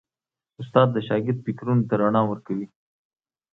استاد 0.61 0.87
د 0.93 0.97
شاګرد 1.07 1.39
فکرونو 1.45 1.83
ته 1.89 1.93
رڼا 2.01 2.21
ورکوي. 2.27 2.67